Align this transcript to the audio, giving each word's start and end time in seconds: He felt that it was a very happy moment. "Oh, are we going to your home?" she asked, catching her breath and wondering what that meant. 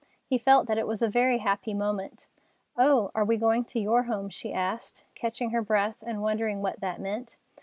He 0.25 0.39
felt 0.39 0.67
that 0.67 0.79
it 0.79 0.87
was 0.87 1.03
a 1.03 1.07
very 1.07 1.37
happy 1.37 1.75
moment. 1.75 2.27
"Oh, 2.75 3.11
are 3.13 3.23
we 3.23 3.37
going 3.37 3.63
to 3.65 3.79
your 3.79 4.01
home?" 4.05 4.29
she 4.29 4.51
asked, 4.51 5.05
catching 5.13 5.51
her 5.51 5.61
breath 5.61 6.01
and 6.03 6.23
wondering 6.23 6.63
what 6.63 6.79
that 6.79 6.99
meant. 6.99 7.37